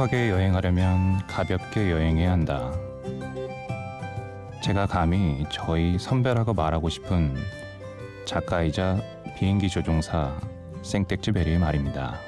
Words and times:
행복하게 0.00 0.30
여행하려면 0.30 1.26
가볍게 1.26 1.90
여행해야 1.90 2.32
한다. 2.32 2.72
제가 4.62 4.86
감히 4.86 5.44
저희 5.50 5.98
선배라고 5.98 6.54
말하고 6.54 6.88
싶은 6.88 7.36
작가이자 8.24 8.98
비행기 9.36 9.68
조종사 9.68 10.34
생텍쥐 10.82 11.32
베리의 11.32 11.58
말입니다. 11.58 12.18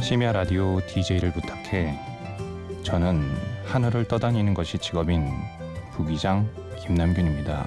심야 0.00 0.30
라디오 0.30 0.80
DJ를 0.86 1.32
부탁해 1.32 1.98
저는 2.84 3.28
하늘을 3.64 4.06
떠다니는 4.06 4.54
것이 4.54 4.78
직업인 4.78 5.28
부기장 5.92 6.48
김남균입니다. 6.78 7.66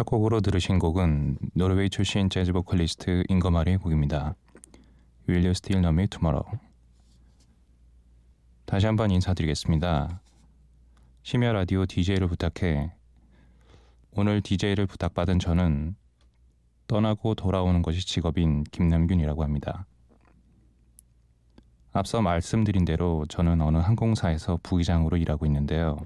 첫 0.00 0.06
곡으로 0.06 0.40
들으신 0.40 0.78
곡은 0.78 1.36
노르웨이 1.52 1.90
출신 1.90 2.30
재즈 2.30 2.52
보컬리스트 2.52 3.22
잉거마리의 3.28 3.76
곡입니다. 3.76 4.34
Will 5.28 5.44
You 5.44 5.50
Still 5.50 5.84
Love 5.84 5.92
Me 5.92 6.08
Tomorrow? 6.08 6.58
다시 8.64 8.86
한번 8.86 9.10
인사드리겠습니다. 9.10 10.22
심야 11.22 11.52
라디오 11.52 11.84
DJ를 11.84 12.28
부탁해 12.28 12.94
오늘 14.12 14.40
DJ를 14.40 14.86
부탁받은 14.86 15.38
저는 15.38 15.96
떠나고 16.86 17.34
돌아오는 17.34 17.82
것이 17.82 18.06
직업인 18.06 18.64
김남균이라고 18.64 19.44
합니다. 19.44 19.84
앞서 21.92 22.22
말씀드린 22.22 22.86
대로 22.86 23.26
저는 23.28 23.60
어느 23.60 23.76
항공사에서 23.76 24.60
부기장으로 24.62 25.18
일하고 25.18 25.44
있는데요. 25.44 25.98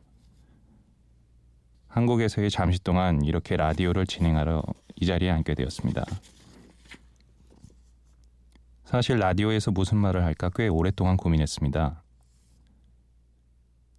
한국에서의 1.95 2.51
잠시 2.51 2.83
동안 2.83 3.23
이렇게 3.23 3.57
라디오를 3.57 4.05
진행하러 4.05 4.65
이 4.97 5.07
자리에 5.07 5.31
앉게 5.31 5.55
되었습니다. 5.55 6.05
사실 8.85 9.17
라디오에서 9.19 9.71
무슨 9.71 9.99
말을 9.99 10.25
할까 10.25 10.51
꽤 10.57 10.67
오랫동안 10.67 11.17
고민했습니다. 11.17 12.03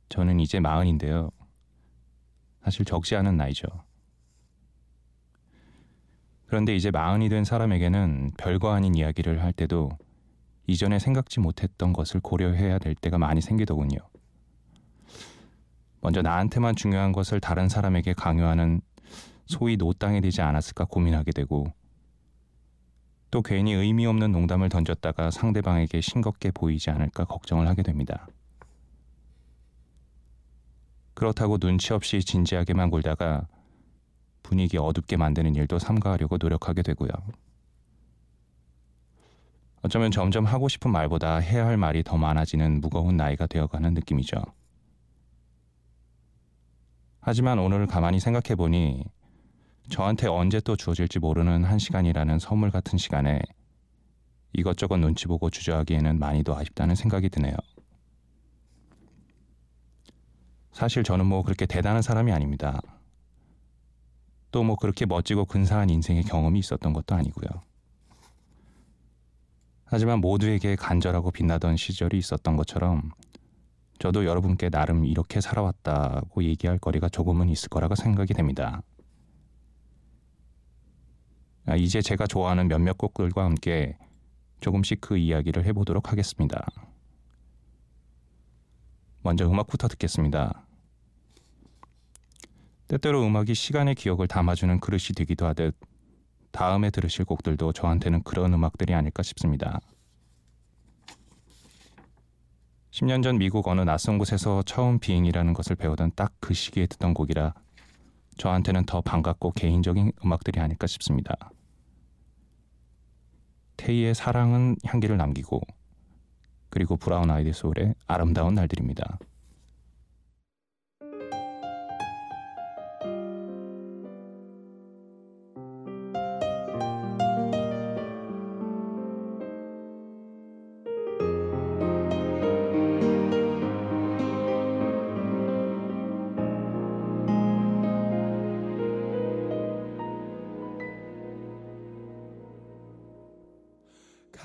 저는 0.10 0.42
이제 0.42 0.60
마흔인데요. 0.60 1.32
사실 2.66 2.84
적지 2.84 3.16
않은 3.16 3.38
나이죠. 3.38 3.66
그런데 6.48 6.76
이제 6.76 6.92
마흔이 6.92 7.30
된 7.30 7.46
사람에게는 7.46 8.34
별거 8.38 8.74
아닌 8.74 8.94
이야기를 8.94 9.42
할 9.42 9.54
때도 9.54 9.90
이전에 10.68 11.00
생각지 11.00 11.40
못했던 11.40 11.94
것을 11.94 12.20
고려해야 12.20 12.78
될 12.78 12.94
때가 12.94 13.18
많이 13.18 13.40
생기더군요. 13.40 14.00
먼저 16.06 16.22
나한테만 16.22 16.76
중요한 16.76 17.12
것을 17.12 17.40
다른 17.40 17.68
사람에게 17.68 18.14
강요하는 18.14 18.80
소위 19.48 19.76
노땅이 19.76 20.22
되지 20.22 20.40
않았을까 20.40 20.86
고민하게 20.86 21.32
되고 21.32 21.74
또 23.32 23.42
괜히 23.42 23.74
의미 23.74 24.06
없는 24.06 24.32
농담을 24.32 24.70
던졌다가 24.70 25.32
상대방에게 25.32 26.02
싱겁게 26.02 26.52
보이지 26.52 26.92
않을까 26.92 27.26
걱정을 27.26 27.68
하게 27.68 27.82
됩니다. 27.82 28.28
그렇다고 31.16 31.58
눈치 31.58 31.92
없이 31.92 32.22
진지하게만 32.22 32.92
굴다가 32.92 33.48
분위기 34.44 34.78
어둡게 34.78 35.18
만드는 35.18 35.56
일도 35.56 35.80
삼가하려고 35.80 36.38
노력하게 36.38 36.84
되고요. 36.84 37.10
어쩌면 39.82 40.12
점점 40.12 40.46
하고 40.46 40.70
싶은 40.70 40.92
말보다 40.92 41.38
해야 41.38 41.66
할 41.66 41.78
말이 41.78 42.04
더 42.04 42.16
많아지는 42.16 42.80
무거운 42.80 43.18
나이가 43.18 43.48
되어가는 43.48 43.96
느낌이죠. 43.96 44.44
하지만 47.28 47.58
오늘 47.58 47.88
가만히 47.88 48.20
생각해 48.20 48.54
보니 48.54 49.04
저한테 49.90 50.28
언제 50.28 50.60
또 50.60 50.76
주어질지 50.76 51.18
모르는 51.18 51.64
한 51.64 51.80
시간이라는 51.80 52.38
선물 52.38 52.70
같은 52.70 53.00
시간에 53.00 53.42
이것저것 54.54 54.98
눈치 54.98 55.26
보고 55.26 55.50
주저하기에는 55.50 56.20
많이도 56.20 56.56
아쉽다는 56.56 56.94
생각이 56.94 57.30
드네요. 57.30 57.56
사실 60.72 61.04
저는 61.04 61.26
뭐 61.26 61.42
그렇게 61.42 61.66
대단한 61.66 62.04
사람이 62.04 62.32
아닙니다. 62.32 62.80
또 64.52 64.62
뭐 64.62 64.76
그렇게 64.76 65.08
멋지고 65.08 65.46
근사한 65.46 65.90
인생의 65.90 66.26
경험이 66.26 66.60
있었던 66.60 66.94
것도 66.94 67.16
아니고요. 67.16 67.50
하지만 69.86 70.22
모두에게 70.22 70.76
간절하고 70.76 71.32
빛나던 71.32 71.76
시절이 71.76 72.20
있었던 72.20 72.56
것처럼 72.56 73.10
저도 74.00 74.26
여러분께 74.26 74.70
나름 74.70 75.06
이렇게 75.06 75.42
살아왔다고 75.42 76.44
얘기할 76.44 76.80
거리가 76.80 77.10
조금은 77.10 77.50
있을 77.50 77.70
거라고 77.70 77.96
생각이 77.96 78.34
됩니다. 78.34 78.82
아, 81.66 81.76
이제 81.76 82.02
제가 82.02 82.28
좋아하는 82.28 82.68
몇몇 82.68 82.98
곡들과 82.98 83.44
함께 83.44 83.98
조금씩 84.60 85.02
그 85.02 85.18
이야기를 85.18 85.66
해보도록 85.66 86.12
하겠습니다. 86.12 86.66
먼저 89.24 89.48
음악부터 89.48 89.88
듣겠습니다. 89.88 90.66
때때로 92.88 93.26
음악이 93.26 93.56
시간의 93.56 93.96
기억을 93.96 94.28
담아주는 94.28 94.80
그릇이 94.80 95.16
되기도 95.16 95.48
하듯 95.48 95.76
다음에 96.52 96.92
들으실 96.92 97.26
곡들도 97.26 97.74
저한테는 97.74 98.22
그런 98.24 98.54
음악들이 98.54 98.94
아닐까 98.94 99.24
싶습니다. 99.24 99.80
10년 102.96 103.22
전 103.22 103.38
미국 103.38 103.68
어느 103.68 103.82
낯선 103.82 104.18
곳에서 104.18 104.64
처음 104.64 105.00
비행이라는 105.00 105.52
것을 105.52 105.76
배우던 105.76 106.14
딱 106.16 106.32
그 106.40 106.54
시기에 106.54 106.86
듣던 106.88 107.14
곡이라 107.14 107.54
저한테는 108.38 108.86
더 108.86 109.02
반갑고 109.02 109.52
개인적인 109.52 110.14
음악들이 110.24 110.62
아닐까 110.62 110.88
싶습니다. 110.88 111.36
테이의 113.76 114.16
사랑은 114.16 114.78
향기를 114.86 115.18
남기고 115.18 115.60
그리고 116.70 116.96
브라운 116.96 117.30
아이디 117.32 117.52
소울의 117.52 117.96
아름다운 118.08 118.56
날들입니다. 118.56 119.20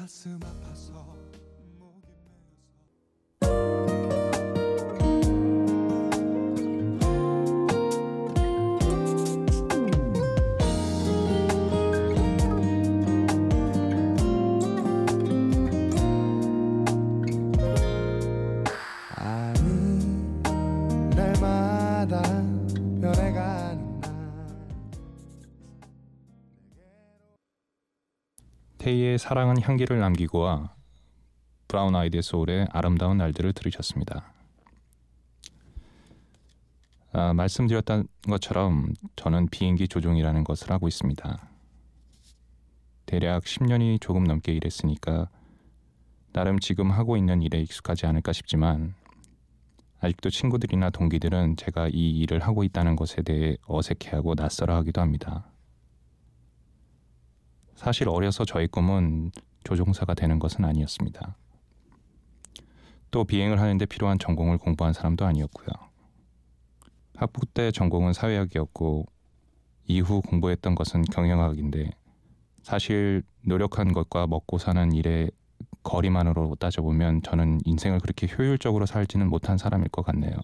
가슴 0.01 0.41
아파서 0.43 1.15
테이의 28.91 29.19
사랑은 29.19 29.63
향기를 29.63 30.01
남기고와 30.01 30.75
브라운 31.69 31.95
아이드 31.95 32.21
소울의 32.23 32.67
아름다운 32.73 33.19
날들을 33.19 33.53
들으셨습니다. 33.53 34.33
아, 37.13 37.33
말씀드렸던 37.33 38.09
것처럼 38.29 38.93
저는 39.15 39.47
비행기 39.51 39.87
조종이라는 39.87 40.43
것을 40.43 40.73
하고 40.73 40.89
있습니다. 40.89 41.49
대략 43.07 43.45
10년이 43.45 44.01
조금 44.01 44.25
넘게 44.25 44.53
일했으니까 44.55 45.29
나름 46.33 46.59
지금 46.59 46.91
하고 46.91 47.17
있는 47.17 47.43
일에 47.43 47.61
익숙하지 47.61 48.07
않을까 48.07 48.33
싶지만 48.33 48.95
아직도 50.01 50.31
친구들이나 50.31 50.91
동기들은 50.91 51.59
제가 51.59 51.91
이 51.93 52.19
일을 52.19 52.41
하고 52.41 52.65
있다는 52.65 52.97
것에 52.97 53.23
대해 53.23 53.57
어색해하고 53.69 54.35
낯설어하기도 54.35 55.01
합니다. 55.01 55.50
사실 57.81 58.11
어려서 58.11 58.45
저의 58.45 58.69
꿈은 58.69 59.33
조종사가 59.65 60.13
되는 60.13 60.39
것은 60.39 60.67
아니었습니다. 60.67 61.35
또 63.11 63.25
비행을 63.25 63.59
하는데 63.59 63.87
필요한 63.87 64.19
전공을 64.19 64.59
공부한 64.59 64.93
사람도 64.93 65.25
아니었고요. 65.25 65.69
학부 67.17 67.47
때 67.47 67.71
전공은 67.71 68.13
사회학이었고 68.13 69.07
이후 69.87 70.21
공부했던 70.21 70.75
것은 70.75 71.05
경영학인데 71.05 71.91
사실 72.63 73.23
노력한 73.47 73.95
것과 73.95 74.27
먹고 74.27 74.59
사는 74.59 74.93
일의 74.93 75.31
거리만으로 75.83 76.57
따져보면 76.57 77.23
저는 77.23 77.61
인생을 77.65 78.01
그렇게 78.01 78.27
효율적으로 78.27 78.85
살지는 78.85 79.31
못한 79.31 79.57
사람일 79.57 79.89
것 79.89 80.05
같네요. 80.05 80.35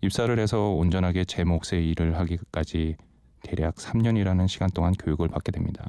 입사를 0.00 0.36
해서 0.36 0.70
온전하게 0.70 1.26
제 1.26 1.44
몫의 1.44 1.88
일을 1.90 2.18
하기까지 2.18 2.96
대략 3.42 3.74
3년이라는 3.76 4.48
시간 4.48 4.70
동안 4.70 4.92
교육을 4.94 5.28
받게 5.28 5.52
됩니다. 5.52 5.86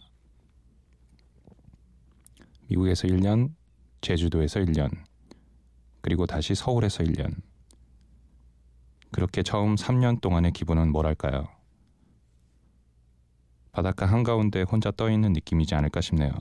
미국에서 2.68 3.08
1년, 3.08 3.54
제주도에서 4.02 4.60
1년, 4.62 4.90
그리고 6.02 6.26
다시 6.26 6.56
서울에서 6.56 7.04
1년. 7.04 7.36
그렇게 9.12 9.44
처음 9.44 9.76
3년 9.76 10.22
동안의 10.22 10.52
기분은 10.52 10.92
뭐랄까요? 10.92 11.48
바닷가 13.72 14.06
한가운데 14.06 14.64
혼자 14.64 14.92
떠 14.92 15.10
있는 15.10 15.34
느낌이지 15.34 15.76
않을까 15.76 16.02
싶네요. 16.02 16.32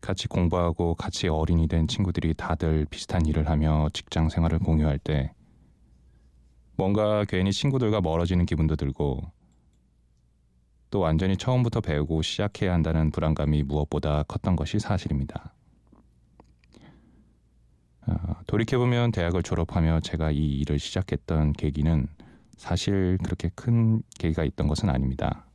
같이 0.00 0.28
공부하고 0.28 0.94
같이 0.94 1.28
어린이 1.28 1.66
된 1.66 1.88
친구들이 1.88 2.34
다들 2.34 2.86
비슷한 2.90 3.26
일을 3.26 3.48
하며 3.48 3.88
직장 3.92 4.28
생활을 4.28 4.58
공유할 4.60 4.98
때 4.98 5.32
뭔가 6.78 7.24
괜히 7.24 7.52
친구들과 7.52 8.00
멀어지는 8.00 8.46
기분도 8.46 8.76
들고 8.76 9.20
또 10.90 11.00
완전히 11.00 11.36
처음부터 11.36 11.80
배우고 11.80 12.22
시작해야 12.22 12.72
한다는 12.72 13.10
불안감이 13.10 13.64
무엇보다 13.64 14.22
컸던 14.22 14.54
것이 14.54 14.78
사실입니다. 14.78 15.52
어, 18.06 18.14
돌이켜보면 18.46 19.10
대학을 19.10 19.42
졸업하며 19.42 20.00
제가 20.00 20.30
이 20.30 20.60
일을 20.60 20.78
시작했던 20.78 21.54
계기는 21.54 22.06
사실 22.56 23.18
그렇게 23.24 23.50
큰 23.56 24.00
계기가 24.16 24.44
있던 24.44 24.68
것은 24.68 24.88
아닙니다. 24.88 25.46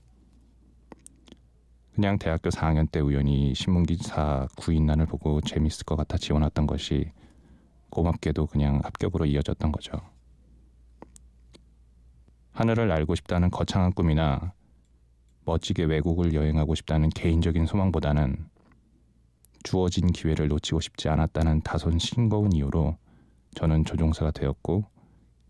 그냥 1.96 2.20
대학교 2.20 2.50
4학년 2.50 2.92
때 2.92 3.00
우연히 3.00 3.56
신문기사 3.56 4.50
구인난을 4.58 5.06
보고 5.06 5.40
재밌을 5.40 5.86
것 5.86 5.96
같아 5.96 6.18
지원했던 6.18 6.68
것이 6.68 7.12
고맙게도 7.92 8.48
그냥 8.48 8.82
합격으로 8.84 9.26
이어졌던 9.26 9.72
거죠. 9.72 10.13
하늘을 12.54 12.92
알고 12.92 13.16
싶다는 13.16 13.50
거창한 13.50 13.92
꿈이나 13.94 14.54
멋지게 15.46 15.84
외국을 15.86 16.34
여행하고 16.34 16.76
싶다는 16.76 17.10
개인적인 17.10 17.66
소망보다는 17.66 18.48
주어진 19.64 20.08
기회를 20.08 20.48
놓치고 20.48 20.80
싶지 20.80 21.10
않았다는 21.10 21.62
다소 21.62 21.92
싱거운 21.98 22.54
이유로 22.54 22.98
저는 23.56 23.86
조종사가 23.86 24.32
되었고 24.32 24.86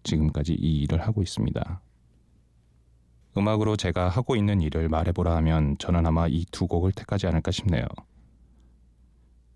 지금까지 0.04 0.54
이 0.54 0.82
일을 0.82 1.02
하고 1.02 1.22
있습니다. 1.22 1.82
음악으로 3.38 3.76
제가 3.76 4.10
하고 4.10 4.36
있는 4.36 4.62
일을 4.62 4.90
말해보라 4.90 5.36
하면 5.38 5.76
저는 5.80 6.06
아마 6.06 6.28
이 6.28 6.46
두 6.52 6.68
곡을 6.68 6.92
택하지 6.92 7.28
않을까 7.28 7.52
싶네요. 7.52 7.86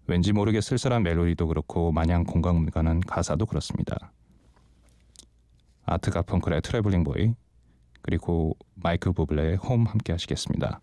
왠지 0.07 0.33
모르게 0.33 0.61
쓸쓸한 0.61 1.03
멜로디도 1.03 1.47
그렇고 1.47 1.91
마냥 1.91 2.23
공감 2.23 2.65
가는 2.65 2.99
가사도 3.01 3.45
그렇습니다. 3.45 4.11
아트 5.87 6.11
가펑클의 6.11 6.61
Traveling 6.61 7.05
Boy 7.05 7.33
그리고 8.01 8.57
마이크 8.75 9.11
부블레의 9.13 9.55
홈 9.55 9.85
함께 9.85 10.11
하시겠습니다. 10.11 10.81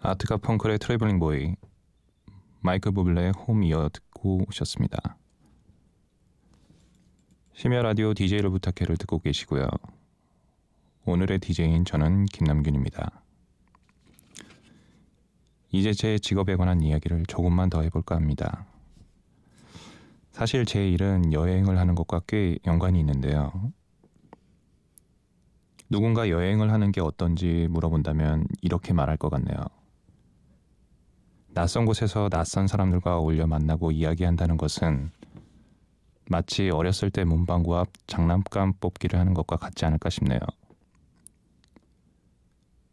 아트 0.00 0.36
가펑클의 0.38 0.78
Traveling 0.78 1.20
Boy 1.20 1.54
마이크 2.60 2.90
부블레의 2.90 3.32
홈 3.32 3.62
이어 3.62 3.88
듣고 3.92 4.40
오셨습니다. 4.48 5.16
심야 7.52 7.82
라디오 7.82 8.14
DJ를 8.14 8.50
부탁해를 8.50 8.96
듣고 8.96 9.20
계시고요. 9.20 9.68
오늘의 11.04 11.38
DJ인 11.38 11.84
저는 11.84 12.26
김남균입니다. 12.26 13.22
이제 15.70 15.92
제 15.92 16.18
직업에 16.18 16.56
관한 16.56 16.82
이야기를 16.82 17.26
조금만 17.26 17.70
더 17.70 17.82
해볼까 17.82 18.16
합니다. 18.16 18.66
사실 20.32 20.64
제 20.64 20.88
일은 20.88 21.32
여행을 21.32 21.78
하는 21.78 21.94
것과 21.94 22.22
꽤 22.26 22.58
연관이 22.66 22.98
있는데요. 23.00 23.72
누군가 25.90 26.28
여행을 26.28 26.72
하는 26.72 26.92
게 26.92 27.00
어떤지 27.00 27.66
물어본다면 27.70 28.46
이렇게 28.62 28.92
말할 28.92 29.16
것 29.16 29.30
같네요. 29.30 29.56
낯선 31.54 31.86
곳에서 31.86 32.28
낯선 32.28 32.66
사람들과 32.66 33.16
어울려 33.18 33.46
만나고 33.46 33.90
이야기한다는 33.90 34.56
것은 34.58 35.10
마치 36.30 36.68
어렸을 36.68 37.10
때 37.10 37.24
문방구 37.24 37.76
앞 37.76 37.88
장난감 38.06 38.74
뽑기를 38.80 39.18
하는 39.18 39.32
것과 39.32 39.56
같지 39.56 39.86
않을까 39.86 40.10
싶네요. 40.10 40.40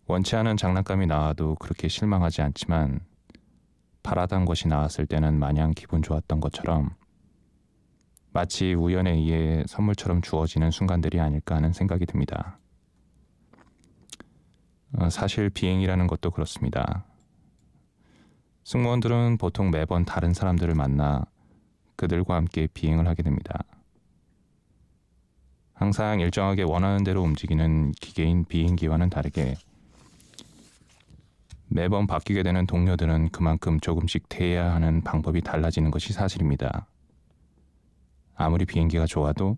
원치 0.08 0.36
않은 0.36 0.56
장난감이 0.56 1.06
나와도 1.06 1.56
그렇게 1.56 1.88
실망하지 1.88 2.42
않지만 2.44 3.02
바라던 4.04 4.46
것이 4.46 4.68
나왔을 4.68 5.06
때는 5.06 5.38
마냥 5.38 5.72
기분 5.76 6.02
좋았던 6.02 6.40
것처럼 6.40 6.92
마치 8.32 8.74
우연에 8.74 9.12
의해 9.14 9.64
선물처럼 9.68 10.22
주어지는 10.22 10.72
순간들이 10.72 11.20
아닐까 11.20 11.56
하는 11.56 11.74
생각이 11.74 12.06
듭니다. 12.06 12.60
어, 14.98 15.10
사실 15.10 15.50
비행이라는 15.50 16.08
것도 16.08 16.32
그렇습니다. 16.32 17.06
승무원들은 18.64 19.38
보통 19.38 19.70
매번 19.70 20.06
다른 20.06 20.34
사람들을 20.34 20.74
만나 20.74 21.26
그들과 21.96 22.36
함께 22.36 22.68
비행을 22.74 23.08
하게 23.08 23.24
됩니다. 23.24 23.64
항상 25.74 26.20
일정하게 26.22 26.64
원하는 26.64 27.04
대로 27.04 27.22
움직이는 27.22 27.92
기계인 28.00 28.46
비행기와는 28.46 29.10
다르게 29.10 29.56
매번 31.68 32.08
바뀌게 32.08 32.44
되는 32.44 32.66
동료들은 32.66 33.30
그만큼 33.30 33.80
조금씩 33.80 34.30
대해야 34.30 34.74
하는 34.74 35.02
방법이 35.02 35.42
달라지는 35.42 35.92
것이 35.92 36.14
사실입니다. 36.14 36.88
아무리 38.36 38.66
비행기가 38.66 39.06
좋아도 39.06 39.58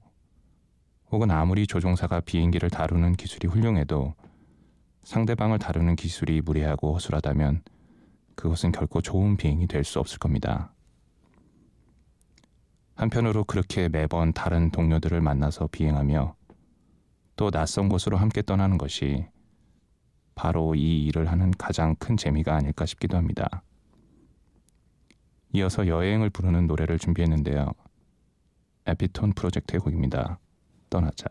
혹은 1.12 1.30
아무리 1.30 1.68
조종사가 1.68 2.22
비행기를 2.22 2.70
다루는 2.70 3.14
기술이 3.14 3.48
훌륭해도 3.48 4.16
상대방을 5.08 5.58
다루는 5.58 5.96
기술이 5.96 6.42
무례하고 6.42 6.94
허술하다면 6.94 7.64
그것은 8.36 8.74
결코 8.74 9.02
좋은 9.02 9.38
비행이 9.38 9.66
될 9.68 9.86
수 9.86 10.02
없을 10.02 10.20
겁니다. 10.20 10.74
한편으로 12.96 13.46
그렇게 13.46 13.88
매번 13.88 14.34
다른 14.34 14.70
동료들을 14.70 15.22
만나서 15.22 15.68
비행하며 15.68 16.36
또 17.38 17.52
낯선 17.52 17.88
곳으로 17.88 18.18
함께 18.18 18.42
떠나는 18.42 18.78
것이 18.78 19.26
바로 20.36 20.76
이 20.76 21.06
일을 21.06 21.32
하는 21.32 21.52
가장 21.52 21.96
큰 21.96 22.18
재미가 22.18 22.54
아닐까 22.54 22.86
싶기도 22.86 23.16
합니다. 23.16 23.64
이어서 25.54 25.88
여행을 25.88 26.32
부르는 26.32 26.68
노래를 26.68 27.00
준비했는데요. 27.00 27.72
에피톤 28.88 29.32
프로젝트의 29.36 29.80
곡입니다. 29.80 30.38
떠나자. 30.90 31.28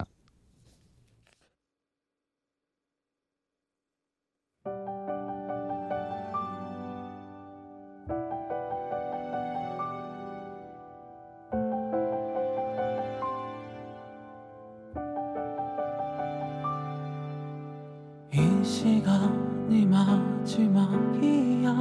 시간이 18.67 19.87
마지막이야 19.87 21.73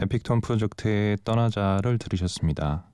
에픽톤 0.00 0.40
프로젝트의 0.40 1.18
떠나자를 1.24 1.98
들으셨습니다. 1.98 2.86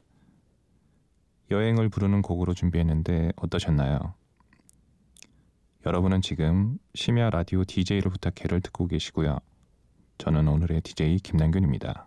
여행을 1.51 1.89
부르는 1.91 2.23
곡으로 2.23 2.55
준비했는데 2.55 3.33
어떠셨나요? 3.37 4.15
여러분은 5.85 6.23
지금 6.23 6.79
심야 6.95 7.31
라디오 7.31 7.65
DJ를 7.65 8.11
부탁해를 8.11 8.61
듣고 8.63 8.87
계시고요. 8.87 9.39
저는 10.19 10.49
오늘의 10.49 10.81
DJ 10.81 11.19
김남균입니다. 11.19 12.07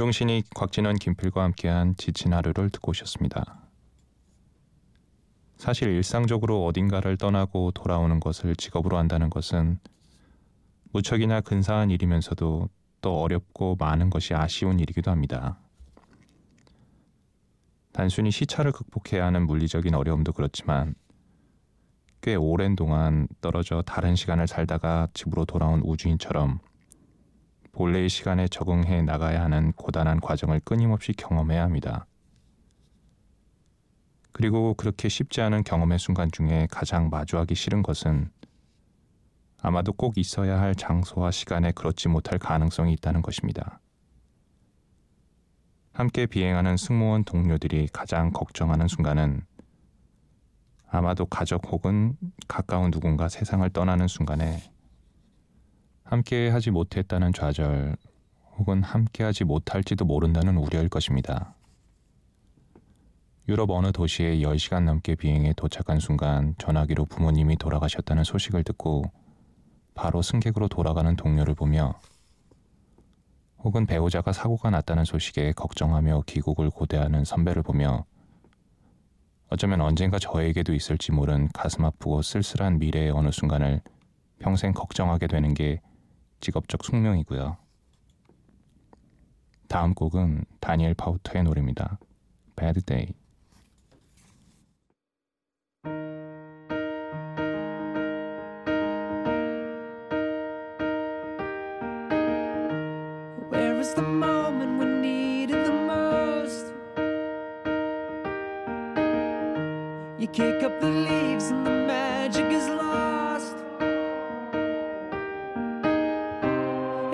윤종신이 0.00 0.44
곽진원 0.54 0.96
김필과 0.96 1.42
함께한 1.42 1.94
지친 1.98 2.32
하루를 2.32 2.70
듣고 2.70 2.92
오셨습니다. 2.92 3.68
사실 5.58 5.90
일상적으로 5.90 6.64
어딘가를 6.64 7.18
떠나고 7.18 7.72
돌아오는 7.72 8.18
것을 8.18 8.56
직업으로 8.56 8.96
한다는 8.96 9.28
것은 9.28 9.78
무척이나 10.92 11.42
근사한 11.42 11.90
일이면서도 11.90 12.70
또 13.02 13.20
어렵고 13.20 13.76
많은 13.78 14.08
것이 14.08 14.32
아쉬운 14.32 14.80
일이기도 14.80 15.10
합니다. 15.10 15.58
단순히 17.92 18.30
시차를 18.30 18.72
극복해야 18.72 19.26
하는 19.26 19.46
물리적인 19.46 19.94
어려움도 19.94 20.32
그렇지만 20.32 20.94
꽤 22.22 22.36
오랜 22.36 22.74
동안 22.74 23.28
떨어져 23.42 23.82
다른 23.82 24.16
시간을 24.16 24.46
살다가 24.46 25.08
집으로 25.12 25.44
돌아온 25.44 25.82
우주인처럼 25.84 26.60
본래의 27.80 28.10
시간에 28.10 28.46
적응해 28.46 29.00
나가야 29.00 29.42
하는 29.42 29.72
고단한 29.72 30.20
과정을 30.20 30.60
끊임없이 30.60 31.14
경험해야 31.14 31.62
합니다. 31.62 32.04
그리고 34.32 34.74
그렇게 34.74 35.08
쉽지 35.08 35.40
않은 35.40 35.64
경험의 35.64 35.98
순간 35.98 36.30
중에 36.30 36.68
가장 36.70 37.08
마주하기 37.08 37.54
싫은 37.54 37.82
것은 37.82 38.30
아마도 39.62 39.94
꼭 39.94 40.18
있어야 40.18 40.60
할 40.60 40.74
장소와 40.74 41.30
시간에 41.30 41.72
그렇지 41.72 42.08
못할 42.08 42.38
가능성이 42.38 42.92
있다는 42.92 43.22
것입니다. 43.22 43.80
함께 45.94 46.26
비행하는 46.26 46.76
승무원 46.76 47.24
동료들이 47.24 47.88
가장 47.94 48.30
걱정하는 48.30 48.88
순간은 48.88 49.46
아마도 50.86 51.24
가족 51.24 51.72
혹은 51.72 52.18
가까운 52.46 52.90
누군가 52.90 53.30
세상을 53.30 53.66
떠나는 53.70 54.06
순간에 54.06 54.70
함께 56.10 56.48
하지 56.48 56.72
못했다는 56.72 57.32
좌절 57.32 57.96
혹은 58.58 58.82
함께 58.82 59.22
하지 59.22 59.44
못할지도 59.44 60.04
모른다는 60.04 60.56
우려일 60.56 60.88
것입니다. 60.88 61.54
유럽 63.48 63.70
어느 63.70 63.92
도시에 63.92 64.38
10시간 64.38 64.82
넘게 64.82 65.14
비행해 65.14 65.52
도착한 65.56 66.00
순간 66.00 66.56
전화기로 66.58 67.04
부모님이 67.04 67.58
돌아가셨다는 67.58 68.24
소식을 68.24 68.64
듣고 68.64 69.04
바로 69.94 70.20
승객으로 70.20 70.66
돌아가는 70.66 71.14
동료를 71.14 71.54
보며 71.54 71.94
혹은 73.60 73.86
배우자가 73.86 74.32
사고가 74.32 74.70
났다는 74.70 75.04
소식에 75.04 75.52
걱정하며 75.52 76.24
귀국을 76.26 76.70
고대하는 76.70 77.24
선배를 77.24 77.62
보며 77.62 78.04
어쩌면 79.48 79.80
언젠가 79.80 80.18
저에게도 80.18 80.74
있을지 80.74 81.12
모른 81.12 81.46
가슴 81.54 81.84
아프고 81.84 82.20
쓸쓸한 82.20 82.80
미래의 82.80 83.12
어느 83.12 83.30
순간을 83.30 83.80
평생 84.40 84.72
걱정하게 84.72 85.28
되는 85.28 85.54
게 85.54 85.80
직업적 86.40 86.84
숙명이고요. 86.84 87.56
다음 89.68 89.94
곡은 89.94 90.44
다니엘 90.60 90.94
파우터의 90.94 91.44
노래입니다. 91.44 91.98
Bad 92.56 92.82
Day. 92.82 93.14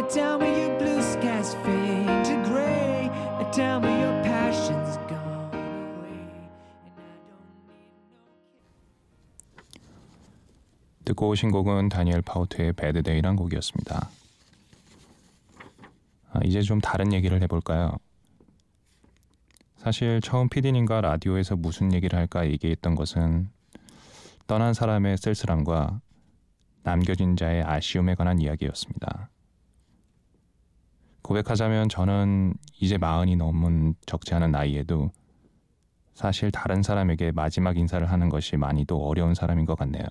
Tell 0.05 0.39
me 0.39 0.49
your 0.61 0.79
blue 0.79 1.03
skies 1.03 1.55
fade 1.65 2.25
to 2.25 2.43
gray. 2.45 3.11
Tell 3.53 3.81
me 3.81 3.89
your 4.01 4.23
passion's 4.23 4.97
gone 5.09 5.51
away. 5.99 6.29
And 6.85 6.97
I 6.97 7.05
don't 7.07 7.41
need 9.67 10.61
no 11.01 11.05
듣고 11.07 11.29
오신 11.29 11.51
곡은 11.51 11.89
다니엘 11.89 12.23
파우터의 12.23 12.75
Bad 12.75 13.03
Day란 13.03 13.37
곡이었습니다. 13.37 14.11
아, 16.33 16.41
이제 16.45 16.61
좀 16.61 16.81
다른 16.81 17.13
얘기를 17.13 17.41
해볼까요? 17.43 17.99
사실 19.79 20.21
처음 20.21 20.49
PD님과 20.49 21.01
라디오에서 21.01 21.57
무슨 21.57 21.93
얘기를 21.95 22.19
할까 22.19 22.47
얘기했던 22.47 22.95
것은 22.95 23.49
떠난 24.47 24.75
사람의 24.75 25.17
쓸쓸함과 25.17 26.01
남겨진 26.83 27.37
자의 27.37 27.63
아쉬움에 27.63 28.15
관한 28.15 28.41
이야기였습니다. 28.41 29.31
고백하자면 31.27 31.89
저는 31.89 32.55
이제 32.79 32.99
마흔이 32.99 33.35
넘은 33.35 33.97
적지 34.07 34.33
않은 34.35 34.53
나이에도 34.53 35.11
사실 36.15 36.53
다른 36.53 36.85
사람에게 36.85 37.33
마지막 37.33 37.77
인사를 37.77 38.09
하는 38.09 38.29
것이 38.29 38.57
많이도 38.57 39.05
어려운 39.05 39.35
사람인 39.35 39.67
것 39.67 39.77
같네요. 39.77 40.07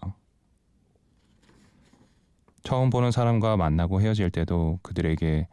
처음 2.63 2.89
보는 2.89 3.11
사람과 3.11 3.55
만나고 3.55 4.01
헤어질 4.01 4.29
때도 4.29 4.79
그들에게 4.81 5.47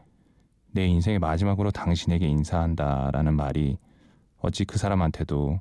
내 0.73 0.87
인생의 0.87 1.21
마지막으로 1.21 1.71
당신에게 1.71 2.26
인사한다라는 2.26 3.37
말이 3.37 3.78
어찌 4.40 4.64
그 4.64 4.78
사람한테도 4.78 5.61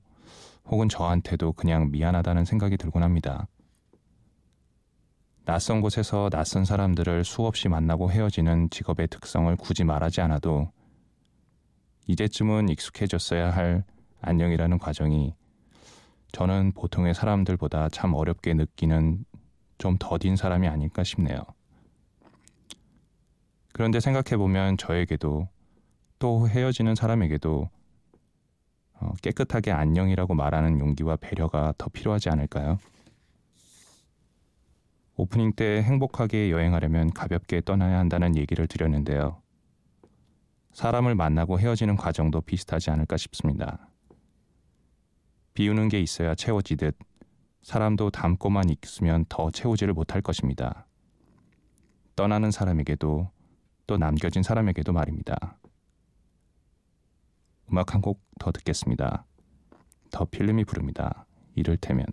혹은 0.65 0.89
저한테도 0.89 1.53
그냥 1.53 1.91
미안하다는 1.91 2.46
생각이 2.46 2.75
들곤 2.77 3.03
합니다. 3.03 3.48
낯선 5.45 5.81
곳에서 5.81 6.29
낯선 6.29 6.65
사람들을 6.65 7.24
수없이 7.24 7.67
만나고 7.67 8.12
헤어지는 8.12 8.69
직업의 8.69 9.07
특성을 9.07 9.53
굳이 9.55 9.83
말하지 9.83 10.21
않아도 10.21 10.71
이제쯤은 12.07 12.69
익숙해졌어야 12.69 13.51
할 13.51 13.83
안녕이라는 14.21 14.77
과정이 14.77 15.36
저는 16.31 16.74
보통의 16.74 17.13
사람들보다 17.13 17.89
참 17.89 18.13
어렵게 18.13 18.53
느끼는 18.53 19.25
좀 19.77 19.98
더딘 20.00 20.36
사람이 20.36 20.67
아닐까 20.67 21.03
싶네요. 21.03 21.43
그런데 23.74 24.00
생각해보면 24.00 24.77
저에게도 24.77 25.48
또 26.19 26.48
헤어지는 26.48 26.93
사람에게도 26.93 27.67
어, 28.93 29.13
깨끗하게 29.24 29.71
안녕이라고 29.71 30.36
말하는 30.36 30.79
용기와 30.79 31.15
배려가 31.15 31.74
더 31.77 31.89
필요하지 31.89 32.29
않을까요? 32.29 32.77
오프닝 35.22 35.54
때 35.54 35.84
행복하게 35.84 36.50
여행하려면 36.50 37.12
가볍게 37.12 37.62
떠나야 37.62 38.00
한다는 38.00 38.36
얘기를 38.36 38.66
드렸는데요. 38.66 39.40
사람을 40.72 41.13
만나고 41.13 41.60
헤어지는 41.60 41.96
과정도 41.96 42.42
비슷하지 42.42 42.90
않을까 42.90 43.18
싶습니다. 43.18 43.88
비우는 45.54 45.90
게 45.90 46.00
있어야 46.00 46.34
채워지듯 46.34 46.98
사람도 47.62 48.10
담고만 48.10 48.66
있으면 48.72 49.25
더 49.30 49.51
채우지를 49.51 49.94
못할 49.94 50.24
것입니다. 50.24 50.88
떠나는 52.16 52.50
사람에게도 52.50 53.30
또 53.86 53.98
남겨진 53.98 54.42
사람에게도 54.42 54.92
말입니다. 54.92 55.60
음악 57.72 57.94
한 57.94 58.01
곡 58.01 58.24
더 58.40 58.51
듣겠습니다. 58.51 59.24
더 60.10 60.25
필름이 60.25 60.66
부릅니다. 60.66 61.28
이를테면 61.54 62.08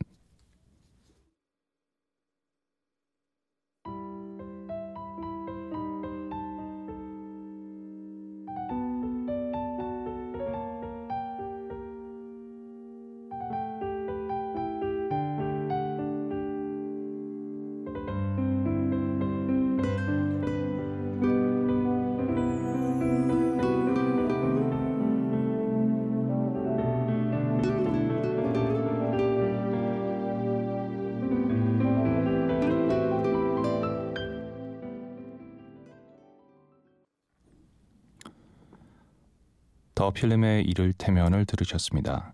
더 39.99 40.12
필름의 40.12 40.62
이를테면을 40.62 41.45
들으셨습니다. 41.45 42.33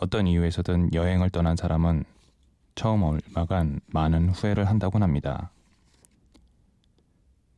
어떤 0.00 0.26
이유에서든 0.26 0.94
여행을 0.94 1.28
떠난 1.28 1.54
사람은 1.54 2.04
처음 2.74 3.02
얼마간 3.02 3.80
많은 3.88 4.30
후회를 4.30 4.64
한다곤 4.64 5.02
합니다. 5.02 5.50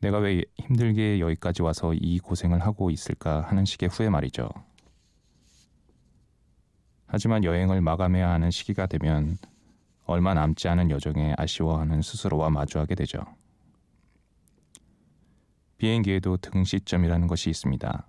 내가 0.01 0.19
왜 0.19 0.43
힘들게 0.57 1.21
여기까지 1.21 1.63
와서 1.63 1.95
이 1.95 2.19
고생을 2.19 2.59
하고 2.59 2.91
있을까 2.91 3.43
하는 3.43 3.65
식의 3.65 3.89
후회 3.89 4.09
말이죠. 4.09 4.51
하지만 7.07 7.45
여행을 7.45 7.83
마감해야 7.83 8.29
하는 8.29 8.51
시기가 8.51 8.87
되면 8.87 9.39
얼마 10.07 10.35
남지 10.35 10.67
않은 10.67 10.91
여정에 10.91 11.37
아쉬워하는 11.39 12.03
스스로와 12.03 12.51
마주하게 12.51 12.97
되죠. 12.97 13.25
비행기에도 15.79 16.37
등시점이라는 16.39 17.27
것이 17.27 17.51
있습니다. 17.51 18.07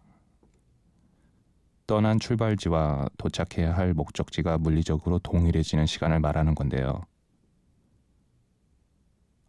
떠난 1.86 2.20
출발지와 2.20 3.10
도착해야 3.18 3.76
할 3.76 3.94
목적지가 3.94 4.58
물리적으로 4.58 5.20
동일해지는 5.20 5.86
시간을 5.86 6.20
말하는 6.20 6.54
건데요. 6.54 7.02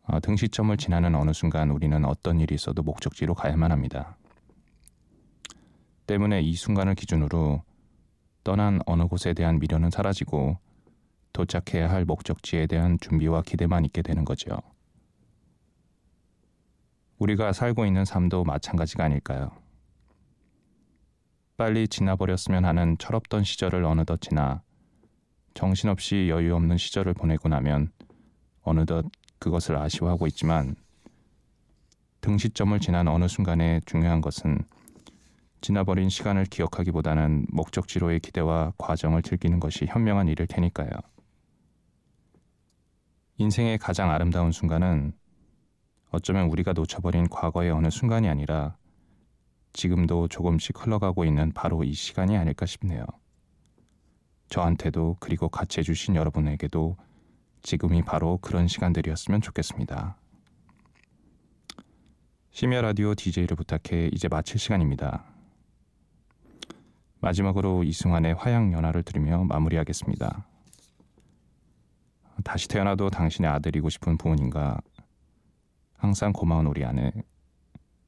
아, 0.04 0.20
등시점을 0.20 0.76
지나는 0.76 1.14
어느 1.14 1.32
순간 1.32 1.70
우리는 1.70 2.04
어떤 2.04 2.40
일이 2.40 2.54
있어도 2.54 2.82
목적지로 2.82 3.34
가야만 3.34 3.72
합니다. 3.72 4.16
때문에 6.06 6.40
이 6.40 6.54
순간을 6.54 6.94
기준으로 6.94 7.62
떠난 8.42 8.80
어느 8.86 9.06
곳에 9.06 9.34
대한 9.34 9.58
미련은 9.58 9.90
사라지고 9.90 10.56
도착해야 11.34 11.90
할 11.90 12.04
목적지에 12.04 12.66
대한 12.66 12.98
준비와 13.00 13.42
기대만 13.42 13.84
있게 13.84 14.00
되는 14.00 14.24
거죠. 14.24 14.56
우리가 17.18 17.52
살고 17.52 17.84
있는 17.84 18.04
삶도 18.04 18.44
마찬가지가 18.44 19.04
아닐까요? 19.04 19.50
빨리 21.56 21.88
지나버렸으면 21.88 22.64
하는 22.64 22.96
철없던 22.98 23.42
시절을 23.42 23.84
어느덧 23.84 24.20
지나 24.20 24.62
정신없이 25.54 26.28
여유 26.28 26.54
없는 26.54 26.76
시절을 26.76 27.14
보내고 27.14 27.48
나면 27.48 27.90
어느덧 28.62 29.04
그것을 29.40 29.76
아쉬워하고 29.76 30.28
있지만 30.28 30.76
등시점을 32.20 32.78
지난 32.80 33.08
어느 33.08 33.26
순간에 33.26 33.80
중요한 33.86 34.20
것은 34.20 34.58
지나버린 35.60 36.08
시간을 36.08 36.44
기억하기보다는 36.44 37.46
목적지로의 37.50 38.20
기대와 38.20 38.74
과정을 38.78 39.22
즐기는 39.22 39.58
것이 39.58 39.86
현명한 39.86 40.28
일일 40.28 40.46
테니까요. 40.46 40.90
인생의 43.38 43.78
가장 43.78 44.10
아름다운 44.10 44.52
순간은 44.52 45.12
어쩌면 46.10 46.48
우리가 46.48 46.72
놓쳐버린 46.72 47.28
과거의 47.28 47.70
어느 47.70 47.90
순간이 47.90 48.28
아니라 48.28 48.76
지금도 49.72 50.28
조금씩 50.28 50.84
흘러가고 50.84 51.24
있는 51.24 51.52
바로 51.52 51.84
이 51.84 51.92
시간이 51.92 52.36
아닐까 52.36 52.66
싶네요. 52.66 53.04
저한테도 54.48 55.18
그리고 55.20 55.48
같이 55.48 55.80
해주신 55.80 56.16
여러분에게도 56.16 56.96
지금이 57.62 58.02
바로 58.02 58.38
그런 58.38 58.66
시간들이었으면 58.66 59.42
좋겠습니다. 59.42 60.16
심야 62.50 62.80
라디오 62.80 63.14
DJ를 63.14 63.56
부탁해 63.56 64.10
이제 64.12 64.26
마칠 64.26 64.58
시간입니다. 64.58 65.24
마지막으로 67.20 67.84
이승환의 67.84 68.34
화양연화를 68.34 69.02
들으며 69.02 69.44
마무리하겠습니다. 69.44 70.46
다시 72.44 72.68
태어나도 72.68 73.10
당신의 73.10 73.50
아들이고 73.50 73.90
싶은 73.90 74.16
부모님과 74.16 74.80
항상 75.98 76.32
고마운 76.32 76.66
우리 76.66 76.84
아내 76.84 77.12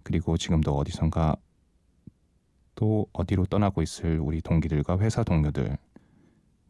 그리고 0.04 0.36
지금도 0.36 0.76
어디선가 0.76 1.36
또 2.76 3.06
어디로 3.12 3.46
떠나고 3.46 3.82
있을 3.82 4.20
우리 4.20 4.40
동기들과 4.40 4.98
회사 5.00 5.22
동료들 5.22 5.76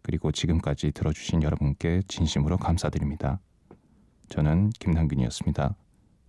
그리고 0.03 0.33
지금까지 0.33 0.93
들어주신 0.93 1.43
여러분께 1.43 2.03
진심으로 2.09 2.57
감사드립니다. 2.57 3.39
저는 4.31 4.71
김남균이었습니다. 4.71 5.77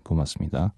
고맙습니다. 0.04 0.74